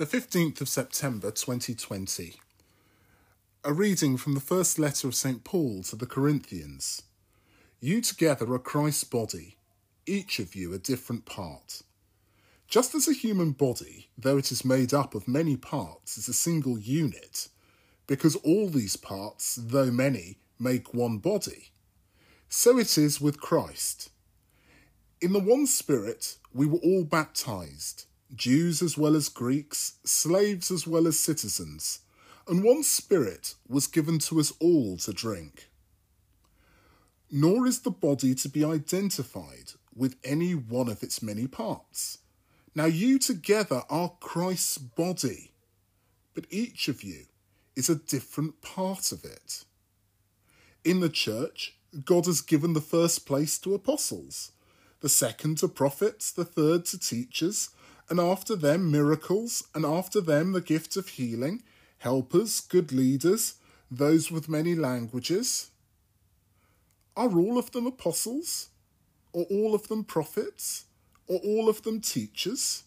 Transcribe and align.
The 0.00 0.06
15th 0.06 0.62
of 0.62 0.68
September 0.70 1.30
2020. 1.30 2.36
A 3.62 3.72
reading 3.74 4.16
from 4.16 4.32
the 4.32 4.40
first 4.40 4.78
letter 4.78 5.06
of 5.06 5.14
St. 5.14 5.44
Paul 5.44 5.82
to 5.82 5.94
the 5.94 6.06
Corinthians. 6.06 7.02
You 7.80 8.00
together 8.00 8.50
are 8.54 8.58
Christ's 8.58 9.04
body, 9.04 9.58
each 10.06 10.38
of 10.38 10.54
you 10.54 10.72
a 10.72 10.78
different 10.78 11.26
part. 11.26 11.82
Just 12.66 12.94
as 12.94 13.08
a 13.08 13.12
human 13.12 13.52
body, 13.52 14.08
though 14.16 14.38
it 14.38 14.50
is 14.50 14.64
made 14.64 14.94
up 14.94 15.14
of 15.14 15.28
many 15.28 15.54
parts, 15.54 16.16
is 16.16 16.28
a 16.28 16.32
single 16.32 16.78
unit, 16.78 17.48
because 18.06 18.36
all 18.36 18.70
these 18.70 18.96
parts, 18.96 19.56
though 19.56 19.90
many, 19.90 20.38
make 20.58 20.94
one 20.94 21.18
body, 21.18 21.72
so 22.48 22.78
it 22.78 22.96
is 22.96 23.20
with 23.20 23.38
Christ. 23.38 24.08
In 25.20 25.34
the 25.34 25.40
one 25.40 25.66
Spirit, 25.66 26.38
we 26.54 26.64
were 26.64 26.78
all 26.78 27.04
baptized, 27.04 28.06
Jews 28.34 28.82
as 28.82 28.96
well 28.96 29.16
as 29.16 29.28
Greeks, 29.28 29.94
slaves 30.04 30.70
as 30.70 30.86
well 30.86 31.06
as 31.06 31.18
citizens, 31.18 32.00
and 32.46 32.62
one 32.62 32.82
Spirit 32.82 33.54
was 33.68 33.86
given 33.86 34.18
to 34.20 34.40
us 34.40 34.52
all 34.60 34.96
to 34.98 35.12
drink. 35.12 35.68
Nor 37.30 37.66
is 37.66 37.80
the 37.80 37.90
body 37.90 38.34
to 38.36 38.48
be 38.48 38.64
identified 38.64 39.72
with 39.94 40.16
any 40.24 40.54
one 40.54 40.88
of 40.88 41.02
its 41.02 41.22
many 41.22 41.46
parts. 41.46 42.18
Now 42.74 42.86
you 42.86 43.18
together 43.18 43.82
are 43.90 44.12
Christ's 44.20 44.78
body, 44.78 45.52
but 46.34 46.46
each 46.50 46.88
of 46.88 47.02
you 47.02 47.26
is 47.76 47.88
a 47.88 47.94
different 47.94 48.62
part 48.62 49.12
of 49.12 49.24
it. 49.24 49.64
In 50.84 51.00
the 51.00 51.08
church, 51.08 51.76
God 52.04 52.26
has 52.26 52.40
given 52.40 52.72
the 52.72 52.80
first 52.80 53.26
place 53.26 53.58
to 53.58 53.74
apostles 53.74 54.52
the 55.00 55.08
second 55.08 55.58
to 55.58 55.68
prophets, 55.68 56.30
the 56.30 56.44
third 56.44 56.84
to 56.86 56.98
teachers, 56.98 57.70
and 58.10 58.18
after 58.18 58.56
them 58.56 58.90
miracles, 58.90 59.62
and 59.74 59.86
after 59.86 60.20
them 60.20 60.52
the 60.52 60.60
gift 60.60 60.96
of 60.96 61.08
healing, 61.08 61.62
helpers, 61.98 62.60
good 62.60 62.92
leaders, 62.92 63.54
those 63.90 64.30
with 64.30 64.48
many 64.48 64.74
languages. 64.74 65.70
Are 67.16 67.30
all 67.30 67.56
of 67.56 67.70
them 67.70 67.86
apostles? 67.86 68.68
Or 69.32 69.44
all 69.44 69.74
of 69.74 69.88
them 69.88 70.04
prophets? 70.04 70.86
Or 71.28 71.38
all 71.38 71.68
of 71.68 71.82
them 71.82 72.00
teachers? 72.00 72.82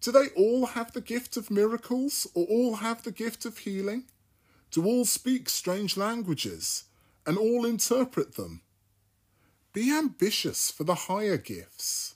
Do 0.00 0.10
they 0.10 0.28
all 0.36 0.66
have 0.66 0.92
the 0.92 1.00
gift 1.00 1.36
of 1.36 1.50
miracles, 1.50 2.26
or 2.34 2.46
all 2.46 2.76
have 2.76 3.02
the 3.02 3.12
gift 3.12 3.44
of 3.44 3.58
healing? 3.58 4.04
Do 4.70 4.84
all 4.84 5.04
speak 5.04 5.48
strange 5.48 5.96
languages, 5.96 6.84
and 7.26 7.38
all 7.38 7.64
interpret 7.64 8.36
them? 8.36 8.62
Be 9.72 9.90
ambitious 9.90 10.70
for 10.70 10.84
the 10.84 10.94
higher 10.94 11.36
gifts. 11.36 12.15